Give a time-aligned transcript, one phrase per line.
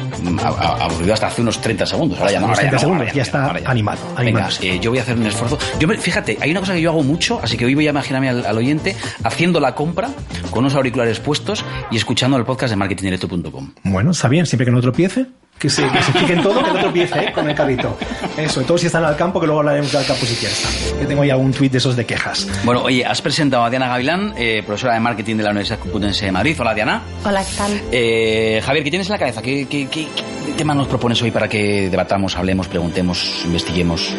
[0.44, 2.46] A, a, aburrido hasta hace unos 30 segundos, ahora ya no.
[2.48, 4.00] Unos 30 ahora ya no, segundos, ya, está animado.
[4.18, 5.58] Venga, eh, yo voy a hacer un esfuerzo.
[5.80, 7.92] Yo, me- fíjate, hay una cosa que yo hago mucho, así que hoy voy a
[7.92, 10.10] imaginarme al, al oyente haciendo la compra
[10.52, 13.74] con unos auriculares puestos y escuchando el podcast de marketingdirecto.com.
[13.84, 15.28] Bueno, está bien, siempre que no tropiece.
[15.60, 17.32] Que se, que se fije en todo, que no tropiece ¿eh?
[17.34, 17.98] con el carrito.
[18.38, 20.94] Eso, todo si están al campo, que luego hablaremos del campo si quieres.
[21.02, 22.48] Yo tengo ya un tuit de esos de quejas.
[22.64, 26.26] Bueno, oye, has presentado a Diana Gavilán, eh, profesora de marketing de la Universidad Complutense
[26.28, 26.56] de Madrid.
[26.60, 27.02] Hola, Diana.
[27.26, 27.82] Hola, ¿qué tal?
[27.92, 29.42] Eh, Javier, ¿qué tienes en la cabeza?
[29.42, 30.08] ¿Qué, qué, qué,
[30.46, 34.14] qué tema nos propones hoy para que debatamos, hablemos, preguntemos, investiguemos?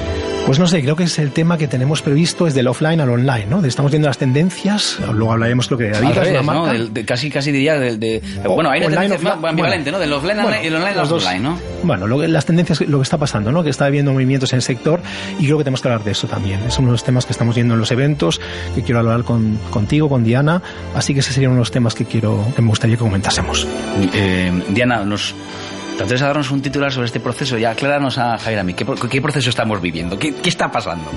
[0.45, 3.11] Pues no sé, creo que es el tema que tenemos previsto es del offline al
[3.11, 3.63] online, ¿no?
[3.65, 6.67] Estamos viendo las tendencias, luego hablaremos lo que David Al es una revés, ¿no?
[6.67, 8.01] Del- de- casi, casi diría del...
[8.01, 9.99] De, O- bueno, hay una online, tendencia ambivalente, bueno.
[9.99, 10.01] ¿no?
[10.01, 11.23] Del offline Bueno, y el online las al dos.
[11.29, 11.59] Offline, ¿no?
[11.83, 13.63] Bueno, lo que- las tendencias, lo que está pasando, ¿no?
[13.63, 15.01] Que está habiendo movimientos en el sector
[15.39, 16.61] y creo que tenemos que hablar de eso también.
[16.67, 18.41] Es uno de los temas que estamos viendo en los eventos,
[18.75, 20.63] que quiero hablar con, contigo, con Diana,
[20.95, 23.67] así que ese sería uno de los temas que quiero, que me gustaría que comentásemos.
[24.15, 25.35] Eh, Diana, nos...
[25.97, 27.59] ¿Te atreves a darnos un titular sobre este proceso?
[27.59, 28.73] Ya, acláranos a Javier a mí.
[28.73, 30.17] ¿Qué, qué proceso estamos viviendo?
[30.17, 31.11] ¿Qué, qué está pasando?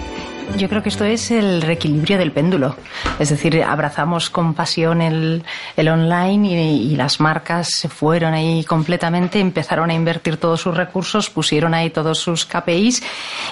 [0.58, 2.76] Yo creo que esto es el reequilibrio del péndulo.
[3.20, 5.44] Es decir, abrazamos con pasión el,
[5.76, 10.78] el online y, y las marcas se fueron ahí completamente, empezaron a invertir todos sus
[10.78, 13.02] recursos, pusieron ahí todos sus KPIs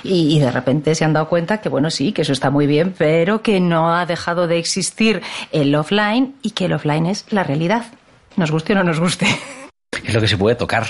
[0.04, 2.68] y, y de repente se han dado cuenta que, bueno, sí, que eso está muy
[2.68, 5.22] bien, pero que no ha dejado de existir
[5.52, 7.86] el offline y que el offline es la realidad.
[8.36, 9.26] Nos guste o no nos guste.
[10.06, 10.86] Es lo que se puede tocar.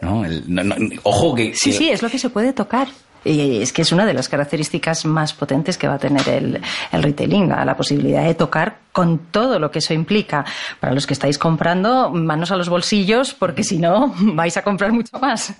[0.00, 0.24] ¿no?
[0.24, 1.52] El- no- no- ojo que...
[1.54, 2.88] Sí, sí, es lo que se puede tocar.
[3.24, 6.60] Y es que es una de las características más potentes que va a tener el,
[6.92, 10.44] el retailing, la posibilidad de tocar con todo lo que eso implica.
[10.80, 14.92] Para los que estáis comprando, manos a los bolsillos, porque si no, vais a comprar
[14.92, 15.54] mucho más.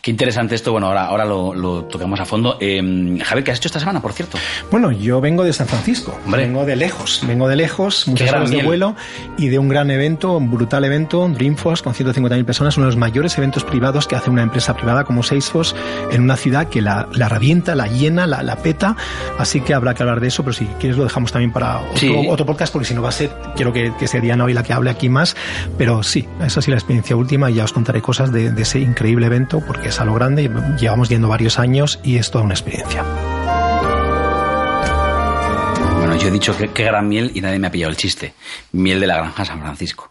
[0.00, 0.70] Qué interesante esto.
[0.72, 2.56] Bueno, ahora, ahora lo, lo tocamos a fondo.
[2.60, 4.38] Eh, Javier, ¿qué has hecho esta semana, por cierto?
[4.70, 6.42] Bueno, yo vengo de San Francisco, Hombre.
[6.46, 8.66] vengo de lejos, vengo de lejos, muchas horas de miel.
[8.66, 8.94] vuelo
[9.36, 12.96] y de un gran evento, un brutal evento, Dreamforce con 150.000 personas, uno de los
[12.96, 15.74] mayores eventos privados que hace una empresa privada como Salesforce
[16.12, 18.96] en una ciudad que la, la revienta, la llena, la, la peta,
[19.38, 21.96] así que habrá que hablar de eso, pero si quieres lo dejamos también para otro,
[21.98, 22.14] Sí.
[22.28, 24.62] otro podcast, porque si no va a ser, quiero que, que sea Diana hoy la
[24.62, 25.34] que hable aquí más,
[25.76, 28.78] pero sí, esa sí la experiencia última y ya os contaré cosas de, de ese
[28.78, 32.54] increíble evento, porque es a lo grande, llevamos yendo varios años y es toda una
[32.54, 33.02] experiencia.
[35.98, 38.34] Bueno, yo he dicho que, que gran miel y nadie me ha pillado el chiste.
[38.72, 40.10] Miel de la granja San Francisco.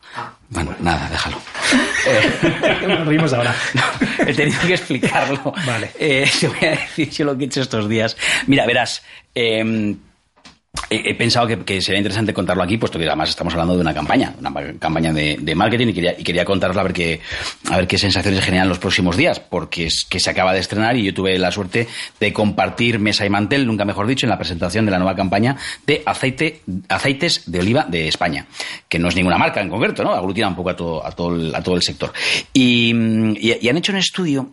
[0.49, 1.37] Bueno, nada, déjalo.
[2.87, 3.53] Nos reímos ahora.
[4.19, 5.53] He tenido que explicarlo.
[5.65, 5.91] Vale.
[5.99, 8.15] Eh, te voy a decir yo lo que he hecho estos días.
[8.47, 9.03] Mira, verás.
[9.35, 9.95] eh,
[10.89, 14.33] he, pensado que, sería interesante contarlo aquí, puesto que además estamos hablando de una campaña,
[14.39, 17.21] una campaña de, marketing y quería, y quería contarla a ver qué,
[17.69, 20.95] a ver qué sensaciones generan los próximos días, porque es que se acaba de estrenar
[20.95, 21.87] y yo tuve la suerte
[22.19, 25.57] de compartir mesa y mantel, nunca mejor dicho, en la presentación de la nueva campaña
[25.85, 28.45] de aceite, aceites de oliva de España,
[28.87, 30.13] que no es ninguna marca en concreto, ¿no?
[30.13, 32.13] Aglutina un poco a todo, a todo, el, a todo el sector.
[32.53, 32.91] Y
[33.69, 34.51] han hecho un estudio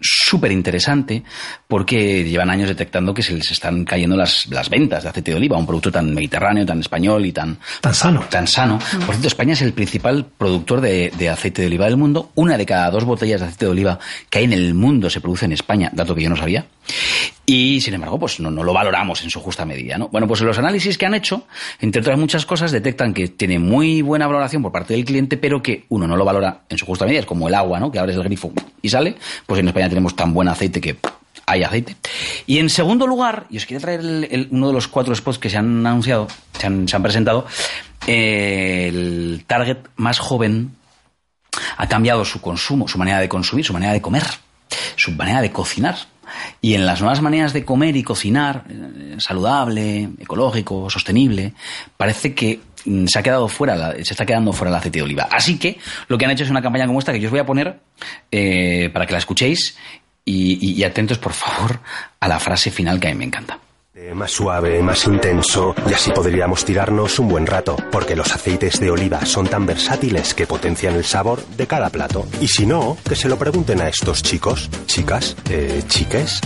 [0.00, 1.22] súper interesante
[1.68, 5.36] porque llevan años detectando que se les están cayendo las, las, ventas de aceite de
[5.36, 8.24] oliva, un producto tan mediterráneo, tan español y tan, tan sano.
[8.30, 8.76] Tan sano.
[8.76, 8.98] Mm.
[8.98, 12.30] Por cierto, España es el principal productor de, de, aceite de oliva del mundo.
[12.34, 13.98] Una de cada dos botellas de aceite de oliva
[14.28, 16.66] que hay en el mundo se produce en España, dato que yo no sabía.
[17.46, 19.98] Y sin embargo, pues no, no, lo valoramos en su justa medida.
[19.98, 20.08] ¿no?
[20.08, 21.46] Bueno, pues los análisis que han hecho,
[21.80, 25.62] entre otras muchas cosas, detectan que tiene muy buena valoración por parte del cliente, pero
[25.62, 27.20] que uno no lo valora en su justa medida.
[27.20, 27.90] Es como el agua, ¿no?
[27.90, 28.52] Que abres el grifo
[28.82, 29.16] y sale.
[29.46, 30.96] Pues en España tenemos tan buen aceite que
[31.46, 31.96] hay aceite.
[32.46, 35.50] Y en segundo lugar, y os quería traer el, uno de los cuatro spots que
[35.50, 36.28] se han anunciado,
[36.58, 37.46] se han, se han presentado,
[38.06, 40.76] eh, el target más joven
[41.76, 44.24] ha cambiado su consumo, su manera de consumir, su manera de comer,
[44.96, 45.96] su manera de cocinar.
[46.60, 51.54] Y en las nuevas maneras de comer y cocinar, eh, saludable, ecológico, sostenible,
[51.96, 55.28] parece que mm, se ha quedado fuera, se está quedando fuera el aceite de oliva.
[55.30, 55.78] Así que
[56.08, 57.80] lo que han hecho es una campaña como esta que yo os voy a poner
[58.30, 59.76] eh, para que la escuchéis
[60.24, 61.80] y, y, y atentos, por favor,
[62.20, 63.58] a la frase final que a mí me encanta.
[64.14, 68.90] Más suave, más intenso, y así podríamos tirarnos un buen rato, porque los aceites de
[68.90, 72.26] oliva son tan versátiles que potencian el sabor de cada plato.
[72.40, 76.40] Y si no, que se lo pregunten a estos chicos, chicas, eh, chiques.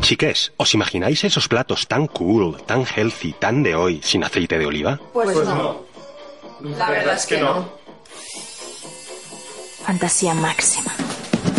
[0.00, 4.66] Chiques, ¿os imagináis esos platos tan cool, tan healthy, tan de hoy, sin aceite de
[4.66, 5.00] oliva?
[5.12, 5.82] Pues, pues no.
[6.62, 7.68] La verdad es que no.
[9.84, 10.94] Fantasía máxima.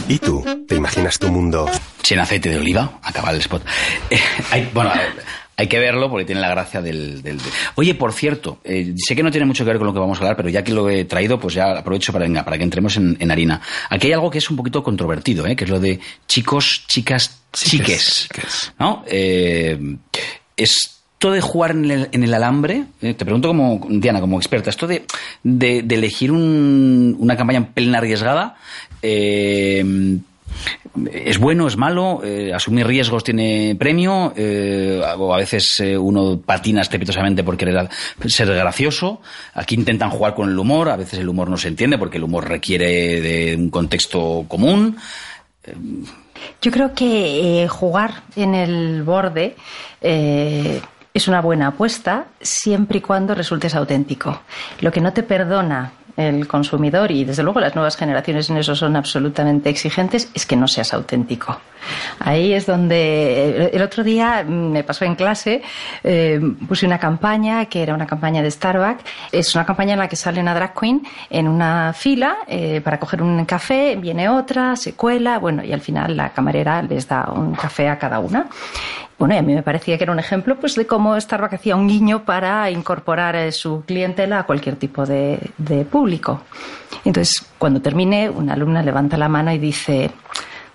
[0.07, 0.43] ¿Y tú?
[0.67, 1.69] ¿Te imaginas tu mundo?
[2.03, 3.63] Sin aceite de oliva, acaba el spot.
[4.09, 4.19] Eh,
[4.51, 4.91] hay, bueno,
[5.57, 7.21] hay que verlo porque tiene la gracia del...
[7.21, 7.51] del, del...
[7.75, 10.17] Oye, por cierto, eh, sé que no tiene mucho que ver con lo que vamos
[10.17, 12.63] a hablar, pero ya que lo he traído, pues ya aprovecho para, venga, para que
[12.63, 13.61] entremos en, en, harina.
[13.89, 15.55] Aquí hay algo que es un poquito controvertido, ¿eh?
[15.55, 18.27] que es lo de chicos, chicas, chiques.
[18.29, 19.03] chiques ¿no?
[19.07, 19.77] Eh,
[21.21, 25.05] esto de jugar en el, alambre, eh, te pregunto como, Diana, como experta, esto de,
[25.43, 28.55] elegir un, una campaña en plena arriesgada,
[29.03, 30.17] eh,
[31.13, 37.55] es bueno, es malo, eh, asumir riesgos tiene premio, a veces uno patina estrepitosamente por
[37.55, 37.87] querer
[38.25, 39.21] ser gracioso.
[39.53, 42.23] Aquí intentan jugar con el humor, a veces el humor no se entiende porque el
[42.23, 44.97] humor requiere de un contexto común.
[46.63, 49.55] Yo creo que jugar en el borde
[51.13, 54.41] es una buena apuesta siempre y cuando resultes auténtico.
[54.79, 58.75] Lo que no te perdona el consumidor y desde luego las nuevas generaciones en eso
[58.75, 61.57] son absolutamente exigentes es que no seas auténtico.
[62.19, 65.63] Ahí es donde el otro día me pasó en clase,
[66.03, 69.03] eh, puse una campaña que era una campaña de Starbucks.
[69.31, 72.99] Es una campaña en la que sale una drag queen en una fila eh, para
[72.99, 77.31] coger un café, viene otra, se cuela, bueno, y al final la camarera les da
[77.31, 78.47] un café a cada una.
[79.25, 82.25] A mí me parecía que era un ejemplo pues, de cómo Starbucks hacía un guiño
[82.25, 85.39] para incorporar a su clientela a cualquier tipo de,
[85.91, 86.41] público.
[87.05, 90.09] Entonces, cuando terminé, una alumna levanta la mano y dice,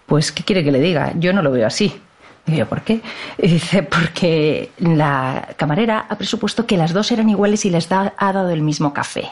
[0.07, 1.13] pues, ¿qué quiere que le diga?
[1.17, 2.01] Yo no lo veo así.
[2.47, 3.01] Y yo, ¿por qué?
[3.39, 8.15] Y dice, porque la camarera ha presupuesto que las dos eran iguales y les ha
[8.17, 9.29] dado el mismo café.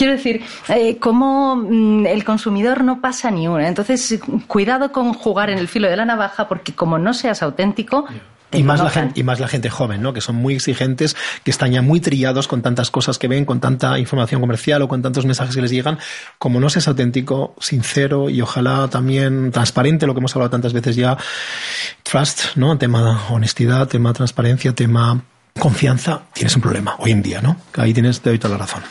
[0.00, 0.40] Quiero decir,
[0.70, 3.68] eh, como mm, el consumidor no pasa ni una.
[3.68, 8.06] Entonces, cuidado con jugar en el filo de la navaja porque como no seas auténtico,
[8.50, 10.14] y más, la gente, y más la gente joven, ¿no?
[10.14, 13.60] Que son muy exigentes, que están ya muy trillados con tantas cosas que ven, con
[13.60, 15.98] tanta información comercial o con tantos mensajes que les llegan.
[16.38, 20.96] Como no seas auténtico, sincero y ojalá también transparente, lo que hemos hablado tantas veces
[20.96, 21.18] ya,
[22.04, 22.78] trust, ¿no?
[22.78, 25.20] Tema honestidad, tema transparencia, tema
[25.60, 27.56] confianza, tienes un problema hoy en día, ¿no?
[27.76, 28.82] Ahí tienes, te doy toda la razón.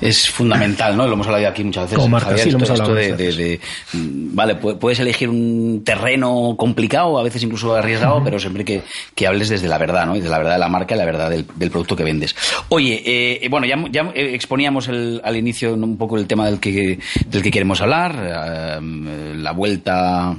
[0.00, 1.06] Es fundamental, ¿no?
[1.06, 1.96] Lo hemos hablado aquí muchas veces.
[1.96, 3.60] Como marca, Javier, sí, lo hemos hablado de, de, de,
[3.92, 8.24] vale, puedes elegir un terreno complicado, a veces incluso arriesgado, uh -huh.
[8.24, 8.82] pero siempre que,
[9.14, 10.14] que, hables desde la verdad, ¿no?
[10.14, 12.36] Desde la verdad de la marca y la verdad del, del producto que vendes.
[12.68, 16.98] Oye, eh, bueno, ya, ya exponíamos el, al inicio un poco el tema del que,
[17.26, 20.36] del que queremos hablar, eh, la vuelta,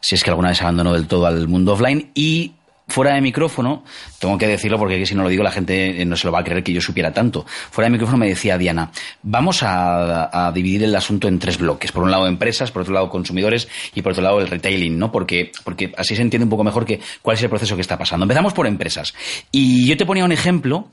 [0.00, 2.52] si es que alguna vez abandonó del todo al mundo offline y
[2.88, 3.84] fuera de micrófono,
[4.18, 6.44] tengo que decirlo porque si no lo digo la gente no se lo va a
[6.44, 7.44] creer que yo supiera tanto.
[7.46, 8.90] Fuera de micrófono me decía Diana,
[9.22, 11.92] vamos a, a, dividir el asunto en tres bloques.
[11.92, 15.10] Por un lado empresas, por otro lado consumidores y por otro lado el retailing, ¿no?
[15.10, 17.98] Porque, porque así se entiende un poco mejor que cuál es el proceso que está
[17.98, 18.24] pasando.
[18.24, 19.14] Empezamos por empresas.
[19.50, 20.88] Y yo te ponía un ejemplo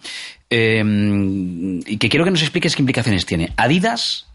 [0.49, 0.83] eh,
[1.85, 3.53] y que quiero que nos expliques qué implicaciones tiene.
[3.55, 4.27] Adidas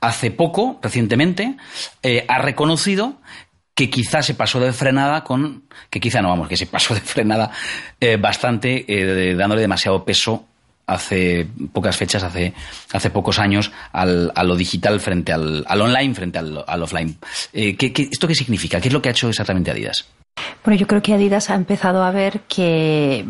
[0.00, 1.56] hace poco, recientemente,
[2.02, 3.14] eh, ha reconocido
[3.80, 7.00] que quizá se pasó de frenada con, que quizá no vamos, que se pasó de
[7.00, 7.50] frenada
[7.98, 10.44] eh, bastante, eh, dándole demasiado peso
[10.86, 12.52] hace pocas fechas, hace,
[12.92, 17.16] hace pocos años, al, a lo digital frente al, al online, frente al, al offline.
[17.54, 18.82] Eh, ¿qué, esto qué significa?
[18.82, 20.04] ¿Qué es lo que ha hecho exactamente Adidas?
[20.62, 23.24] Bueno, yo creo que Adidas ha empezado a ver que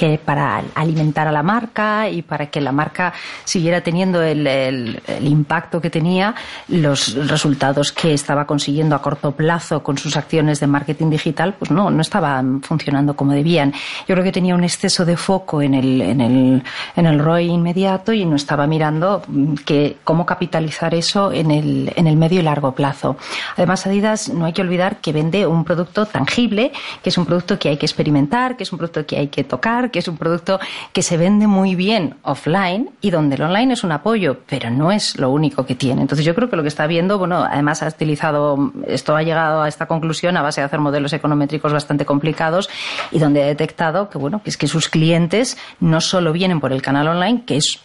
[0.00, 3.12] que para alimentar a la marca y para que la marca
[3.44, 6.34] siguiera teniendo el, el, el, impacto que tenía,
[6.68, 11.70] los resultados que estaba consiguiendo a corto plazo con sus acciones de marketing digital, pues
[11.70, 13.74] no, no estaban funcionando como debían.
[14.08, 16.62] Yo creo que tenía un exceso de foco en el, en el,
[16.96, 19.22] en el ROI inmediato y no estaba mirando
[19.66, 23.18] que, cómo capitalizar eso en el, en el medio y largo plazo.
[23.54, 27.58] Además, Adidas no hay que olvidar que vende un producto tangible, que es un producto
[27.58, 30.16] que hay que experimentar, que es un producto que hay que tocar, que es un
[30.16, 30.60] producto
[30.92, 34.92] que se vende muy bien offline y donde el online es un apoyo, pero no
[34.92, 36.02] es lo único que tiene.
[36.02, 39.62] Entonces yo creo que lo que está viendo, bueno, además ha utilizado, esto ha llegado
[39.62, 42.68] a esta conclusión a base de hacer modelos econométricos bastante complicados
[43.10, 46.72] y donde ha detectado que, bueno, que es que sus clientes no solo vienen por
[46.72, 47.80] el canal online, que es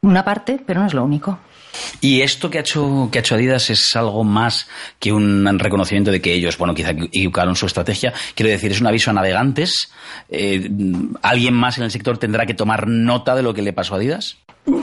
[0.00, 1.38] una parte, pero no es lo único.
[2.00, 4.68] Y esto que ha hecho, que ha hecho Adidas es algo más
[4.98, 8.12] que un reconocimiento de que ellos, bueno, quizá equivocaron su estrategia.
[8.34, 9.90] Quiero decir, es un aviso a navegantes.
[10.28, 10.68] Eh,
[11.22, 13.98] ¿Alguien más en el sector tendrá que tomar nota de lo que le pasó a
[13.98, 14.38] Adidas?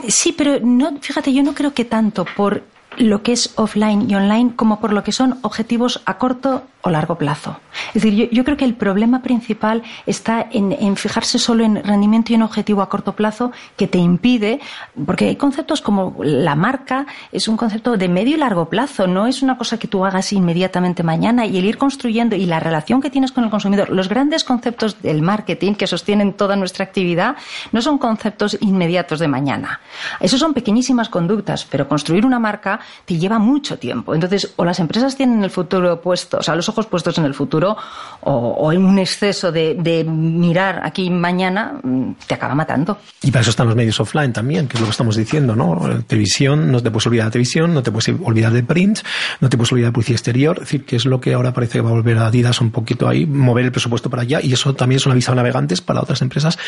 [0.08, 2.64] Sí, pero no, fíjate, yo no creo que tanto por
[2.98, 6.90] lo que es offline y online como por lo que son objetivos a corto o
[6.90, 7.58] largo plazo.
[7.88, 12.32] Es decir, yo, creo que el problema principal está en, en, fijarse solo en rendimiento
[12.32, 14.60] y en objetivo a corto plazo que te impide,
[15.04, 19.26] porque hay conceptos como la marca es un concepto de medio y largo plazo, no
[19.26, 23.00] es una cosa que tú hagas inmediatamente mañana y el ir construyendo y la relación
[23.00, 23.90] que tienes con el consumidor.
[23.90, 27.34] Los grandes conceptos del marketing que sostienen toda nuestra actividad
[27.72, 29.80] no son conceptos inmediatos de mañana.
[30.20, 34.14] Esos son pequeñísimas conductas, pero construir una marca te lleva mucho tiempo.
[34.14, 37.74] Entonces, o las empresas tienen el futuro puesto, o sea, los puestos en el futuro,
[38.20, 41.80] o, en un exceso de, mirar aquí mañana,
[42.26, 42.98] te acaba matando.
[43.22, 46.04] Y para eso están los medios offline también, que es lo que estamos diciendo, ¿no?
[46.06, 48.98] Televisión, no te puedes olvidar de televisión, no te puedes olvidar de print,
[49.40, 51.74] no te puedes olvidar de publicidad exterior, es decir, que es lo que ahora parece
[51.74, 54.52] que va a volver a Adidas un poquito ahí, mover el presupuesto para allá, y
[54.52, 56.58] eso también es un aviso a navegantes para otras empresas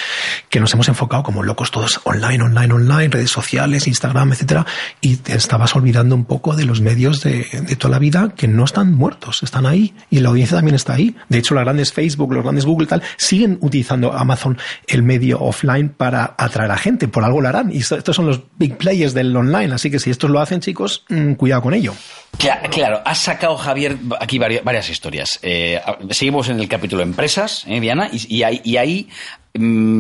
[0.48, 4.64] que nos hemos enfocado como locos todos online, online, online, redes sociales, Instagram, etcétera,
[5.00, 8.64] y te estabas olvidando un poco de los medios de toda la vida que no
[8.64, 11.14] están muertos, están ahí y la audiencia también está ahí.
[11.28, 15.88] De hecho, las grandes Facebook, los grandes Google tal, siguen utilizando Amazon el medio offline
[15.90, 17.71] para atraer a gente, por algo lo harán.
[17.73, 21.05] Y estos son los big players del online, así que si estos lo hacen, chicos,
[21.09, 21.95] mmm, cuidado con ello.
[22.37, 25.38] Claro, claro, has sacado, Javier, aquí varias, historias.
[25.43, 28.09] Eh, seguimos en el capítulo empresas, ¿eh, Diana?
[28.12, 29.09] Y, y, ahí, y ahí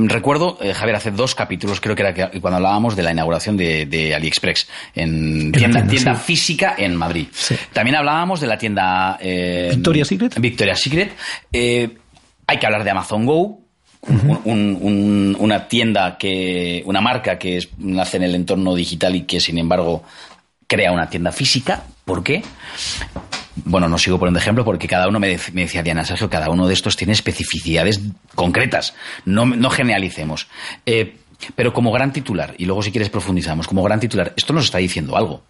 [0.08, 3.56] recuerdo, eh, Javier, hace dos capítulos, creo que era que, cuando hablábamos de la inauguración
[3.56, 6.20] de, de AliExpress en tienda, tienda, tienda sí.
[6.24, 7.26] física en Madrid.
[7.32, 7.56] Sí.
[7.72, 10.38] También hablábamos de la tienda eh, Victoria Secret.
[10.38, 11.12] Victoria Secret.
[11.52, 11.96] Eh,
[12.46, 13.60] hay que hablar de Amazon Go, uh
[14.06, 14.40] -huh.
[14.44, 19.22] un, un, una tienda que, una marca que es, nace en el entorno digital y
[19.22, 20.02] que sin embargo
[20.66, 21.82] crea una tienda física.
[22.04, 22.42] ¿Por qué?
[23.64, 26.66] Bueno, no sigo poniendo ejemplo porque cada uno me, de, decía Diana Sergio, cada uno
[26.66, 28.00] de estos tiene especificidades
[28.34, 28.94] concretas.
[29.24, 30.48] No, no generalicemos.
[30.86, 31.16] Eh,
[31.54, 34.78] pero como gran titular, y luego si quieres profundizamos, como gran titular, esto nos está
[34.78, 35.42] diciendo algo.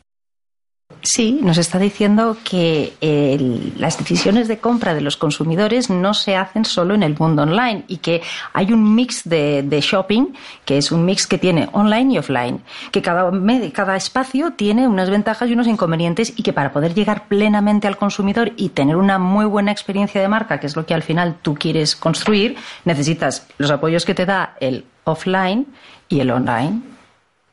[1.03, 6.35] Sí, nos está diciendo que el, las decisiones de compra de los consumidores no se
[6.35, 8.21] hacen solo en el mundo online y que
[8.53, 12.61] hay un mix de, de shopping que es un mix que tiene online y offline,
[12.91, 13.31] que cada,
[13.73, 17.97] cada espacio tiene unas ventajas y unos inconvenientes y que para poder llegar plenamente al
[17.97, 21.37] consumidor y tener una muy buena experiencia de marca, que es lo que al final
[21.43, 25.67] tú quieres construir, necesitas los apoyos que te da el offline
[26.09, 26.98] y el online.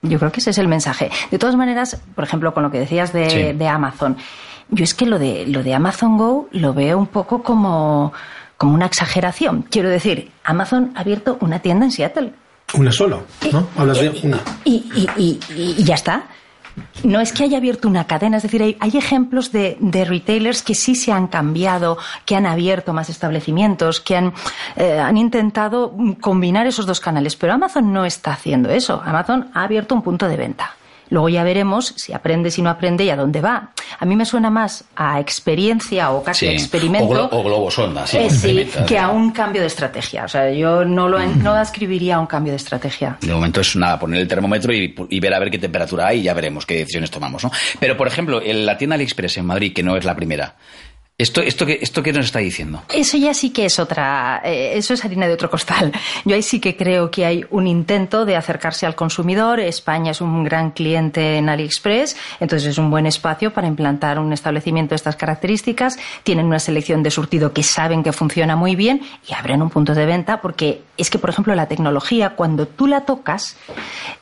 [0.09, 1.09] Yo creo que ese es el mensaje.
[1.31, 3.53] De todas maneras, por ejemplo, con lo que decías de, sí.
[3.53, 4.17] de Amazon,
[4.69, 8.13] yo es que lo de, lo de Amazon Go lo veo un poco como,
[8.57, 9.63] como una exageración.
[9.69, 12.33] Quiero decir, Amazon ha abierto una tienda en Seattle.
[12.73, 13.67] Una solo, ¿no?
[13.75, 14.39] Y, Hablas de una.
[14.63, 16.25] Y, y, y, ya está.
[17.03, 20.61] No es que haya abierto una cadena, es decir, hay, hay ejemplos de, de, retailers
[20.61, 24.33] que sí se han cambiado, que han abierto más establecimientos, que han,
[24.75, 29.01] eh, han intentado combinar esos dos canales, pero Amazon no está haciendo eso.
[29.05, 30.75] Amazon ha abierto un punto de venta.
[31.09, 33.71] Luego ya veremos si aprende, si no aprende y a dónde va.
[33.99, 36.53] A mí me suena más a experiencia o casi sí.
[36.53, 37.05] experimento.
[37.05, 40.25] O, glo o globo sonda, sí, eh, sí que a un cambio de estrategia.
[40.25, 41.43] O sea, yo no lo mm.
[41.43, 43.17] no ascribiría a un cambio de estrategia.
[43.21, 46.19] De momento es nada, poner el termómetro y, y, ver a ver qué temperatura hay
[46.19, 47.43] y ya veremos qué decisiones tomamos.
[47.43, 47.51] ¿no?
[47.79, 50.55] Pero, por ejemplo, en la tienda AliExpress en Madrid, que no es la primera,
[51.17, 52.83] ¿Esto, esto, qué, ¿Esto qué nos está diciendo?
[52.93, 54.41] Eso ya sí que es otra.
[54.43, 55.93] Eh, eso es harina de otro costal.
[56.25, 59.61] Yo ahí sí que creo que hay un intento de acercarse al consumidor.
[59.61, 64.33] España es un gran cliente en AliExpress, entonces es un buen espacio para implantar un
[64.33, 65.97] establecimiento de estas características.
[66.23, 69.95] Tienen una selección de surtido que saben que funciona muy bien y abren un punto
[69.95, 73.55] de venta porque es que, por ejemplo, la tecnología, cuando tú la tocas,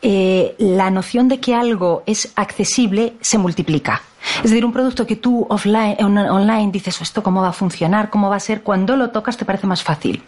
[0.03, 4.03] eh, la noción de que algo es accesible se multiplica.
[4.37, 8.09] Es decir, un producto que tú offline, online dices, ¿esto cómo va a funcionar?
[8.09, 8.61] ¿Cómo va a ser?
[8.61, 10.23] Cuando lo tocas te parece más fácil.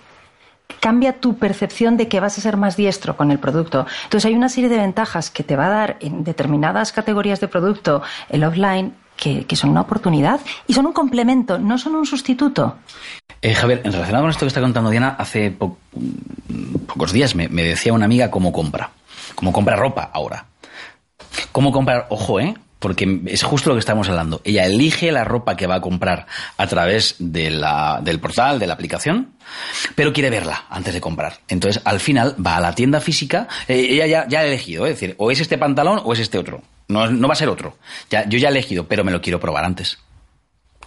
[0.80, 3.86] Cambia tu percepción de que vas a ser más diestro con el producto.
[4.04, 7.48] Entonces hay una serie de ventajas que te va a dar en determinadas categorías de
[7.48, 12.78] producto el offline que, son una oportunidad y son un complemento, no son un sustituto.
[13.42, 17.94] Eh, Javier, en relación con esto que está contando Diana, hace pocos días me decía
[17.94, 18.92] una amiga cómo compra.
[19.36, 20.46] Cómo compra ropa ahora.
[21.52, 22.56] Cómo comprar, ojo, ¿eh?
[22.79, 24.41] Porque es justo lo que estamos hablando.
[24.44, 26.27] Ella elige la ropa que va a comprar
[26.58, 29.34] a través de la, del portal, de la aplicación,
[29.96, 31.39] pero quiere verla antes de comprar.
[31.48, 34.94] Entonces, al final, va a la tienda física, eh, ella ya, ya, ha elegido, es
[34.94, 36.62] decir, o es este pantalón o es este otro.
[36.88, 37.77] No, no va a ser otro.
[38.10, 39.98] Ya, yo ya he elegido, pero me lo quiero probar antes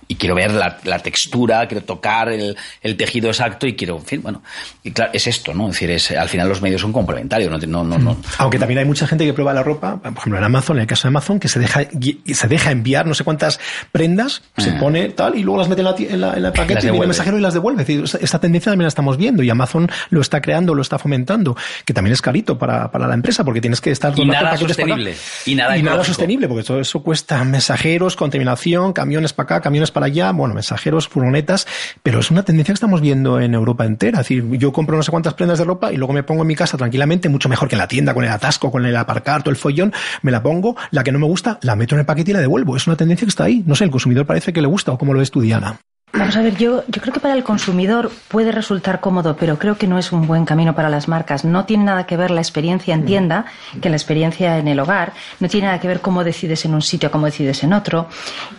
[0.08, 4.04] y quiero ver la, la textura, quiero tocar el, el, tejido exacto y quiero, en
[4.04, 4.42] fin, bueno,
[4.82, 5.68] y claro, es esto, ¿no?
[5.68, 8.86] Es decir, es, al final los medios son complementarios, no, no, no, Aunque también hay
[8.86, 11.38] mucha gente que prueba la ropa, por ejemplo en Amazon, en el caso de Amazon,
[11.38, 11.82] que se deja,
[12.24, 13.60] se deja enviar no sé cuántas
[13.92, 14.76] prendas, se ah.
[14.80, 17.00] pone tal y luego las mete en la, en la, en la paquete y viene
[17.00, 17.82] el mensajero y las devuelve.
[17.82, 20.98] Es decir, esta tendencia también la estamos viendo y Amazon lo está creando, lo está
[20.98, 24.18] fomentando, que también es carito para, para la empresa porque tienes que estar...
[24.18, 25.14] Y nada sostenible.
[25.44, 29.90] Y nada, y nada sostenible, porque eso, eso cuesta mensajeros, contaminación, camiones para acá, camiones
[29.98, 31.66] para allá, bueno, mensajeros furgonetas,
[32.04, 34.20] pero es una tendencia que estamos viendo en Europa entera.
[34.20, 36.46] Es decir, yo compro no sé cuántas prendas de ropa y luego me pongo en
[36.46, 39.42] mi casa tranquilamente, mucho mejor que en la tienda, con el atasco, con el aparcar,
[39.42, 42.06] todo el follón, me la pongo, la que no me gusta, la meto en el
[42.06, 42.76] paquete y la devuelvo.
[42.76, 43.64] Es una tendencia que está ahí.
[43.66, 45.80] No sé, el consumidor parece que le gusta o como lo estudiana.
[46.12, 49.76] Vamos a ver, yo, yo creo que para el consumidor puede resultar cómodo, pero creo
[49.76, 51.44] que no es un buen camino para las marcas.
[51.44, 53.44] No tiene nada que ver la experiencia en tienda
[53.82, 55.12] que la experiencia en el hogar.
[55.38, 58.08] No tiene nada que ver cómo decides en un sitio, cómo decides en otro.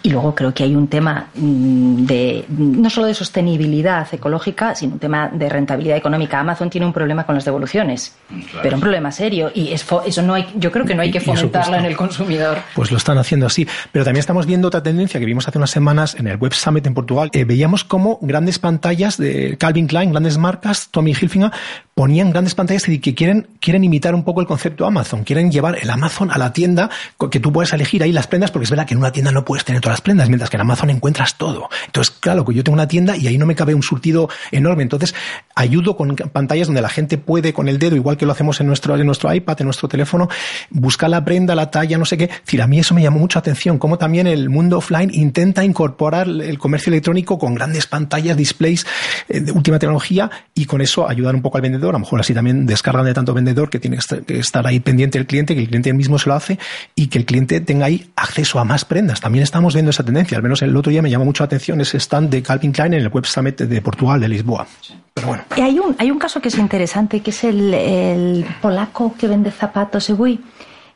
[0.03, 4.93] Y luego creo que hay un tema mm, de no solo de sostenibilidad ecológica, sino
[4.93, 6.39] un tema de rentabilidad económica.
[6.39, 8.15] Amazon tiene un problema con las devoluciones,
[8.61, 9.51] pero un problema serio.
[9.55, 12.59] Y eso no hay, yo creo que no hay que fomentarlo en el consumidor.
[12.75, 13.67] Pues lo están haciendo así.
[13.91, 16.85] Pero también estamos viendo otra tendencia que vimos hace unas semanas en el Web Summit
[16.85, 21.51] en Portugal veíamos como grandes pantallas de Calvin Klein, grandes marcas, Tommy Hilfiger,
[21.99, 25.77] ponían grandes pantallas y que quieren, quieren imitar un poco el concepto Amazon, quieren llevar
[25.81, 26.89] el Amazon a la tienda,
[27.29, 29.43] que tú puedes elegir ahí las prendas, porque es verdad que en una tienda no
[29.43, 31.67] puedes tener todas las prendas, mientras que en Amazon encuentras todo.
[31.87, 34.83] Entonces, claro, que yo tengo una tienda y ahí no me cabe un surtido enorme.
[34.83, 35.13] Entonces,
[35.55, 38.67] ayudo con pantallas donde la gente puede con el dedo, igual que lo hacemos en
[38.67, 40.29] nuestro, en nuestro iPad, en nuestro teléfono,
[40.69, 42.23] buscar la prenda, la talla, no sé qué.
[42.23, 45.65] Es decir, a mí eso me llamó mucha atención, cómo también el mundo offline intenta
[45.65, 48.87] incorporar el comercio electrónico con grandes pantallas, displays
[49.27, 51.88] eh, de última tecnología y con eso ayudar un poco al vendedor.
[51.89, 55.17] A lo mejor así también descargan de tanto vendedor que tiene que estar ahí pendiente
[55.17, 56.59] el cliente, que el cliente mismo se lo hace
[56.95, 59.21] y que el cliente tenga ahí acceso a más prendas.
[59.21, 60.37] También estamos viendo esa tendencia.
[60.37, 62.93] Al menos el otro día me llamó mucho la atención ese stand de Calvin Klein
[62.93, 64.67] en el Web Summit de Portugal, de Lisboa.
[65.13, 65.43] Pero bueno.
[65.49, 69.51] Hay un, hay un caso que es interesante, que es el, el polaco que vende
[69.51, 70.39] zapatos, Ebui.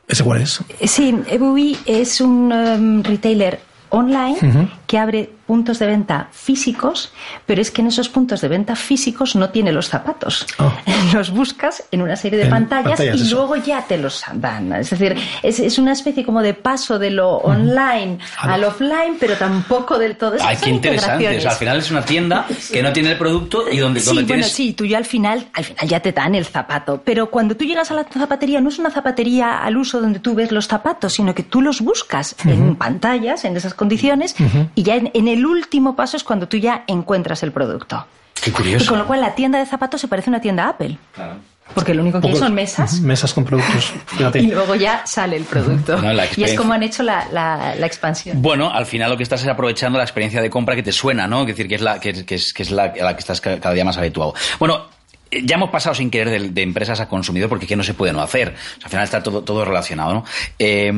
[0.06, 0.60] ¿Ese cuál es?
[0.84, 4.36] Sí, Ebui es un um, retailer online
[4.94, 7.12] que abre puntos de venta físicos,
[7.46, 10.46] pero es que en esos puntos de venta físicos no tiene los zapatos.
[10.58, 10.72] Oh.
[11.12, 14.72] Los buscas en una serie de pantallas, y luego ya te los dan.
[14.72, 19.98] Es decir, es, una especie como de paso de lo online al offline, pero tampoco
[19.98, 20.36] del todo.
[20.40, 21.28] Ay, qué interesante.
[21.28, 24.72] al final es una tienda que no tiene el producto y donde, sí, bueno, sí,
[24.72, 27.90] tú ya al final, al final ya te dan el zapato, pero cuando tú llegas
[27.90, 31.34] a la zapatería no es una zapatería al uso donde tú ves los zapatos, sino
[31.34, 34.34] que tú los buscas en pantallas, en esas condiciones,
[34.74, 38.06] y ya en, en el último paso es cuando tú ya encuentras el producto.
[38.40, 38.84] Qué curioso.
[38.84, 40.98] Y con lo cual la tienda de zapatos se parece a una tienda Apple.
[41.14, 41.36] Claro.
[41.72, 43.00] Porque lo único que hay son mesas.
[43.00, 43.94] Mesas con productos.
[44.34, 45.98] Y luego ya sale el producto.
[46.36, 48.42] y es como han hecho la, la, expansión.
[48.42, 51.26] Bueno, al final lo que estás es aprovechando la experiencia de compra que te suena,
[51.26, 51.40] ¿no?
[51.40, 53.84] Es decir, que es la que, es, que es la, la que estás cada día
[53.84, 54.34] más habituado.
[54.58, 54.88] Bueno,
[55.30, 58.20] ya hemos pasado sin querer de, empresas a consumidor porque ¿qué no se puede no
[58.20, 58.54] hacer?
[58.82, 60.24] al final está todo, todo relacionado, ¿no?
[60.58, 60.92] Eh,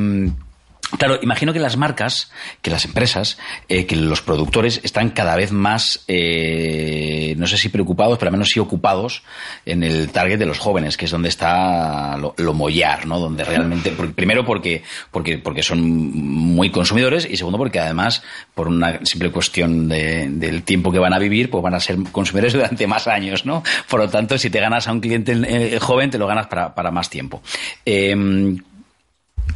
[0.99, 2.31] Claro, imagino que las marcas,
[2.62, 7.68] que las empresas, eh, que los productores están cada vez más, eh, no sé si
[7.68, 9.25] preocupados, pero al menos sí ocupados
[9.64, 13.18] en el target de los jóvenes, que es donde está lo, mollar, ¿no?
[13.18, 18.22] Donde realmente, primero porque, porque, porque son muy consumidores y segundo porque además,
[18.55, 21.96] por una simple cuestión de, del tiempo que van a vivir, pues van a ser
[22.12, 23.64] consumidores durante más años, ¿no?
[23.90, 26.75] Por lo tanto, si te ganas a un cliente eh, joven, te lo ganas para,
[26.75, 27.42] para más tiempo.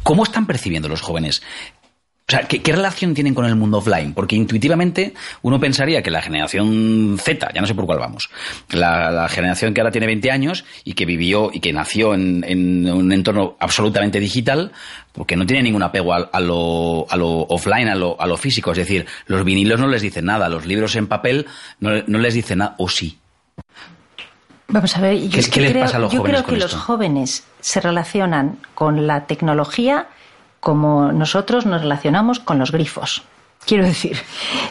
[0.03, 1.41] ¿Cómo están percibiendo los jóvenes
[2.27, 4.13] O sea, ¿qué, ¿qué, relación tienen con el mundo offline?
[4.13, 8.29] Porque intuitivamente uno pensaría que la generación Z, ya no sé por cuál vamos,
[8.69, 13.11] la, generación que ahora tiene 20 años y que vivió y que nació en, un
[13.11, 14.71] entorno absolutamente digital,
[15.11, 18.37] porque no tiene ningún apego a, a, lo, a lo, offline, a lo, a lo,
[18.37, 18.71] físico.
[18.71, 21.47] Es decir, los vinilos no les dicen nada, los libros en papel
[21.79, 23.17] no, no les dicen nada, o sí.
[24.71, 26.43] Vamos a ver, yo, ¿Qué, es que ¿qué les creo, pasa a los yo creo
[26.45, 30.07] que los jóvenes se relacionan con la tecnología
[30.59, 33.23] como nosotros nos relacionamos con los grifos.
[33.63, 34.17] Quiero decir,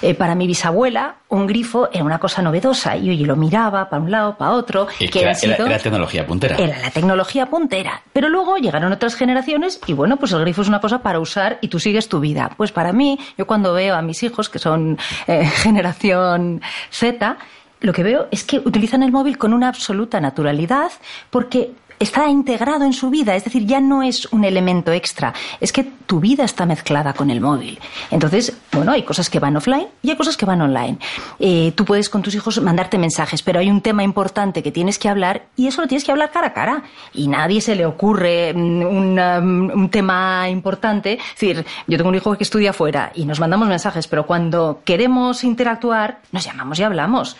[0.02, 4.02] eh, para mi bisabuela un grifo era una cosa novedosa y oye, lo miraba para
[4.02, 4.88] un lado, para otro.
[4.98, 6.56] Y que era, sido- era tecnología puntera.
[6.56, 8.02] era la tecnología puntera.
[8.12, 11.58] Pero luego llegaron otras generaciones y bueno, pues el grifo es una cosa para usar
[11.60, 12.50] y tú sigues tu vida.
[12.56, 16.60] Pues para mí, yo cuando veo a mis hijos, que son eh, generación
[16.90, 17.36] Z,
[17.80, 20.92] lo que veo es que utilizan el móvil con una absoluta naturalidad
[21.30, 25.70] porque está integrado en su vida, es decir, ya no es un elemento extra, es
[25.70, 27.78] que tu vida está mezclada con el móvil.
[28.10, 30.98] Entonces, bueno, hay cosas que van offline y hay cosas que van online.
[31.38, 34.98] Eh, tú puedes con tus hijos mandarte mensajes, pero hay un tema importante que tienes
[34.98, 36.82] que hablar y eso lo tienes que hablar cara a cara.
[37.14, 41.12] Y nadie se le ocurre mm, una- un tema importante.
[41.14, 44.80] Es decir, yo tengo un hijo que estudia fuera y nos mandamos mensajes, pero cuando
[44.84, 47.36] queremos interactuar, nos llamamos y hablamos.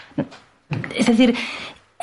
[0.94, 1.35] Es decir,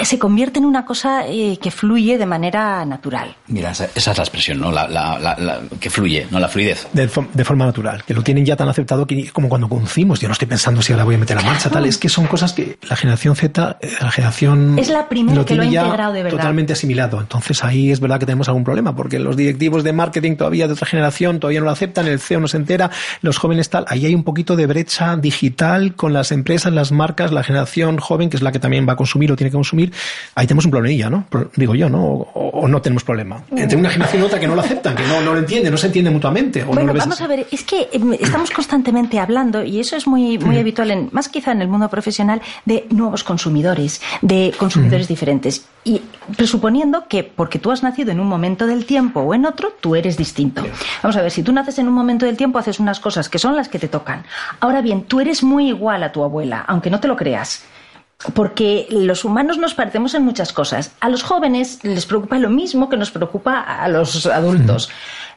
[0.06, 3.36] se convierte en una cosa eh, que fluye de manera natural.
[3.48, 4.72] Mira, esa, esa es la expresión, ¿no?
[4.72, 6.88] La, la- la- la- que fluye, no la fluidez.
[6.94, 10.28] de, de forma natural, que lo tienen ya tan aceptado que como cuando conducimos, yo
[10.28, 12.54] no estoy pensando si ahora voy a meter la marcha, tal, es que son cosas
[12.54, 14.78] que la generación Z, eh, la generación...
[14.80, 16.38] Es la primera que lo ha tiene ya integrado de verdad.
[16.38, 20.36] Totalmente asimilado, entonces ahí es verdad que tenemos algún problema, porque los directivos de marketing
[20.36, 23.70] todavía de otra generación todavía no lo aceptan, el CEO no se entera, los jóvenes
[23.70, 27.98] tal, ahí hay un poquito de brecha digital con las empresas, las marcas, la generación
[27.98, 29.87] joven, que es la que también va a consumir o tiene que consumir,
[30.36, 31.26] ahí tenemos un problemilla, ¿no?
[31.56, 32.04] Digo yo, ¿no?
[32.04, 33.44] O, o no tenemos problema.
[33.56, 35.78] Entre una generación y otra que no lo aceptan, que no, no lo entienden, no
[35.78, 36.64] se entienden mutuamente.
[36.64, 37.24] O no Bueno, lo ves vamos así.
[37.24, 41.10] a ver, es que em, estamos constantemente hablando, y eso es muy, muy habitual, en,
[41.12, 45.66] más quizá en el mundo profesional, de nuevos consumidores, de consumidores diferentes.
[45.84, 46.02] Y
[46.36, 49.96] presuponiendo que porque tú has nacido en un momento del tiempo o en otro, tú
[49.96, 50.64] eres distinto.
[51.02, 53.40] Vamos a ver, si tú naces en un momento del tiempo, haces unas cosas que
[53.40, 54.24] son las que te tocan.
[54.60, 57.64] Ahora bien, tú eres muy igual a tu abuela, aunque no te lo creas.
[58.34, 60.92] Porque los humanos nos parecemos en muchas cosas.
[61.02, 64.90] A los jóvenes les preocupa lo mismo que nos preocupa a los adultos.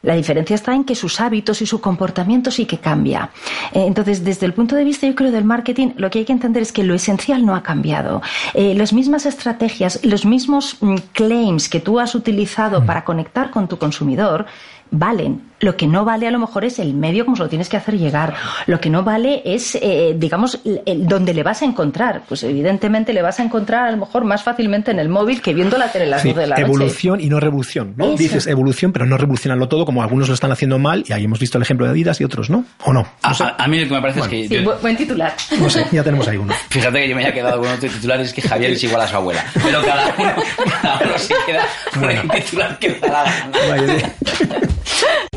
[0.02, 3.30] La diferencia está en que sus hábitos y su comportamiento sí que cambia.
[3.72, 6.32] Eh, Entonces, desde el punto de vista, yo creo, del marketing, lo que hay que
[6.32, 8.22] entender es que lo esencial no ha cambiado.
[8.54, 13.68] Eh, las mismas estrategias, los mismos mm, claims que tú has utilizado para conectar con
[13.68, 14.46] tu consumidor,
[14.90, 15.49] valen.
[15.60, 17.76] Lo que no vale a lo mejor es el medio como se lo tienes que
[17.76, 18.34] hacer llegar.
[18.66, 22.22] Lo que no vale es, eh, digamos, el, el- donde le vas a encontrar.
[22.28, 25.52] Pues evidentemente le vas a encontrar a lo mejor más fácilmente en el móvil que
[25.54, 26.66] viendo la tele las Sí, 12 de la noche.
[26.66, 28.06] evolución y no revolución, ¿no?
[28.06, 28.16] Eso.
[28.16, 31.38] Dices evolución, pero no revolucionarlo todo, como algunos lo están haciendo mal, y ahí hemos
[31.38, 32.64] visto el ejemplo de Adidas y otros, ¿no?
[32.84, 33.06] ¿O no?
[33.22, 34.48] A, sé, mí lo que me parece es que.
[34.48, 35.34] Sí, yo- bu- buen titular.
[35.60, 36.54] no sé, ya tenemos ahí uno.
[36.70, 39.06] Fíjate que yo me haya quedado con otro titular, es que Javier es igual a
[39.08, 39.44] su abuela.
[39.62, 40.32] Pero cada uno,
[40.80, 43.50] cada uno se queda con el titular que da la gana.
[43.68, 44.12] Vaya,